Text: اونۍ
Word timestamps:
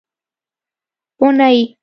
اونۍ 1.19 1.57